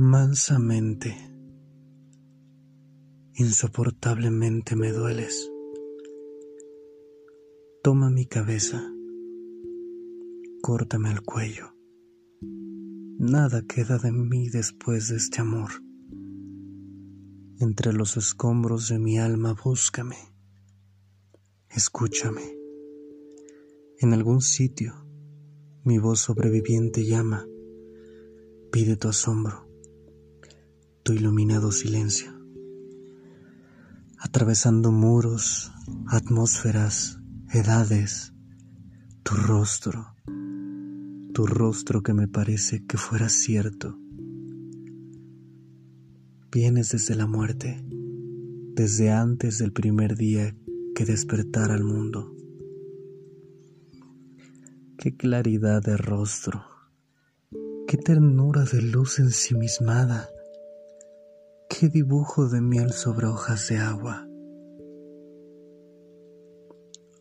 Mansamente, 0.00 1.12
insoportablemente 3.34 4.76
me 4.76 4.92
dueles. 4.92 5.50
Toma 7.82 8.08
mi 8.08 8.24
cabeza, 8.24 8.80
córtame 10.62 11.10
el 11.10 11.22
cuello. 11.22 11.74
Nada 13.18 13.62
queda 13.62 13.98
de 13.98 14.12
mí 14.12 14.48
después 14.48 15.08
de 15.08 15.16
este 15.16 15.40
amor. 15.40 15.70
Entre 17.58 17.92
los 17.92 18.16
escombros 18.16 18.88
de 18.88 19.00
mi 19.00 19.18
alma 19.18 19.56
búscame, 19.64 20.18
escúchame. 21.70 22.56
En 23.98 24.12
algún 24.12 24.42
sitio 24.42 24.94
mi 25.82 25.98
voz 25.98 26.20
sobreviviente 26.20 27.04
llama, 27.04 27.48
pide 28.70 28.96
tu 28.96 29.08
asombro 29.08 29.67
iluminado 31.12 31.72
silencio, 31.72 32.32
atravesando 34.18 34.92
muros, 34.92 35.72
atmósferas, 36.06 37.18
edades, 37.52 38.32
tu 39.22 39.34
rostro, 39.34 40.14
tu 41.32 41.46
rostro 41.46 42.02
que 42.02 42.14
me 42.14 42.28
parece 42.28 42.84
que 42.86 42.96
fuera 42.96 43.28
cierto. 43.28 43.98
Vienes 46.50 46.90
desde 46.90 47.14
la 47.14 47.26
muerte, 47.26 47.84
desde 48.74 49.10
antes 49.10 49.58
del 49.58 49.72
primer 49.72 50.16
día 50.16 50.56
que 50.94 51.04
despertara 51.04 51.74
al 51.74 51.84
mundo. 51.84 52.34
Qué 54.96 55.16
claridad 55.16 55.82
de 55.82 55.96
rostro, 55.96 56.64
qué 57.86 57.96
ternura 57.98 58.64
de 58.64 58.82
luz 58.82 59.18
ensimismada 59.18 60.28
qué 61.78 61.88
dibujo 61.88 62.48
de 62.48 62.60
miel 62.60 62.92
sobre 62.92 63.28
hojas 63.28 63.68
de 63.68 63.76
agua. 63.76 64.26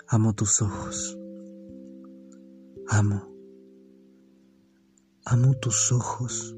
Amo 0.08 0.34
tus 0.34 0.64
ojos. 0.64 1.16
Amo. 2.88 3.22
Amo 5.26 5.54
tus 5.60 5.92
ojos. 5.92 6.56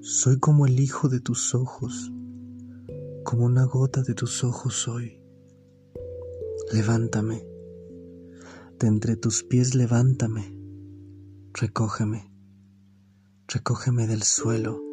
Soy 0.00 0.38
como 0.38 0.64
el 0.64 0.80
hijo 0.80 1.10
de 1.10 1.20
tus 1.20 1.54
ojos, 1.54 2.10
como 3.22 3.44
una 3.44 3.66
gota 3.66 4.00
de 4.00 4.14
tus 4.14 4.42
ojos 4.42 4.72
soy. 4.72 5.22
Levántame. 6.72 7.46
De 8.78 8.86
entre 8.86 9.16
tus 9.16 9.42
pies 9.42 9.74
levántame. 9.74 10.56
Recógeme. 11.52 12.32
Recógeme 13.46 14.06
del 14.06 14.22
suelo 14.22 14.91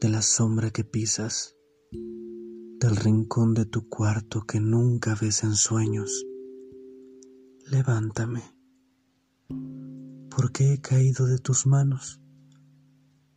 de 0.00 0.08
la 0.10 0.20
sombra 0.20 0.70
que 0.70 0.84
pisas, 0.84 1.56
del 1.90 2.96
rincón 2.96 3.54
de 3.54 3.64
tu 3.64 3.88
cuarto 3.88 4.42
que 4.42 4.60
nunca 4.60 5.16
ves 5.20 5.42
en 5.42 5.54
sueños. 5.54 6.26
Levántame, 7.70 8.42
porque 10.30 10.74
he 10.74 10.80
caído 10.80 11.26
de 11.26 11.38
tus 11.38 11.66
manos 11.66 12.20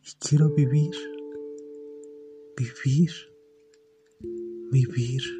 y 0.02 0.12
quiero 0.18 0.54
vivir, 0.54 0.94
vivir, 2.56 3.10
vivir. 4.70 5.39